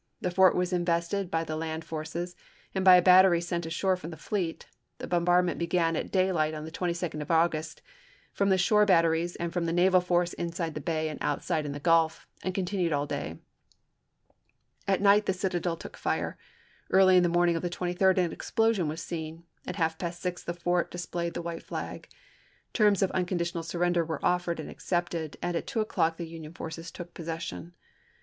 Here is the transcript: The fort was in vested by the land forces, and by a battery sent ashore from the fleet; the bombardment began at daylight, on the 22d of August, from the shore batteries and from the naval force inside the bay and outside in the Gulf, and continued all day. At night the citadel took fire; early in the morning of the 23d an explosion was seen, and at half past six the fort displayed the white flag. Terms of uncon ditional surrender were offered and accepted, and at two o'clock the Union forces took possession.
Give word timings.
The 0.19 0.31
fort 0.31 0.55
was 0.55 0.73
in 0.73 0.83
vested 0.83 1.29
by 1.29 1.43
the 1.43 1.55
land 1.55 1.85
forces, 1.85 2.35
and 2.73 2.83
by 2.83 2.95
a 2.95 3.03
battery 3.03 3.39
sent 3.39 3.67
ashore 3.67 3.95
from 3.95 4.09
the 4.09 4.17
fleet; 4.17 4.65
the 4.97 5.05
bombardment 5.05 5.59
began 5.59 5.95
at 5.95 6.11
daylight, 6.11 6.55
on 6.55 6.65
the 6.65 6.71
22d 6.71 7.21
of 7.21 7.29
August, 7.29 7.83
from 8.33 8.49
the 8.49 8.57
shore 8.57 8.83
batteries 8.87 9.35
and 9.35 9.53
from 9.53 9.65
the 9.67 9.71
naval 9.71 10.01
force 10.01 10.33
inside 10.33 10.73
the 10.73 10.81
bay 10.81 11.07
and 11.07 11.19
outside 11.21 11.67
in 11.67 11.71
the 11.71 11.79
Gulf, 11.79 12.25
and 12.41 12.55
continued 12.55 12.91
all 12.91 13.05
day. 13.05 13.37
At 14.87 15.01
night 15.03 15.27
the 15.27 15.33
citadel 15.33 15.77
took 15.77 15.95
fire; 15.95 16.35
early 16.89 17.15
in 17.15 17.21
the 17.21 17.29
morning 17.29 17.55
of 17.55 17.61
the 17.61 17.69
23d 17.69 18.17
an 18.17 18.31
explosion 18.31 18.87
was 18.87 19.03
seen, 19.03 19.43
and 19.67 19.75
at 19.75 19.75
half 19.75 19.99
past 19.99 20.19
six 20.19 20.41
the 20.41 20.55
fort 20.55 20.89
displayed 20.89 21.35
the 21.35 21.43
white 21.43 21.61
flag. 21.61 22.09
Terms 22.73 23.03
of 23.03 23.11
uncon 23.11 23.37
ditional 23.37 23.63
surrender 23.63 24.03
were 24.03 24.25
offered 24.25 24.59
and 24.59 24.67
accepted, 24.67 25.37
and 25.43 25.55
at 25.55 25.67
two 25.67 25.79
o'clock 25.79 26.17
the 26.17 26.25
Union 26.27 26.55
forces 26.55 26.89
took 26.89 27.13
possession. 27.13 27.75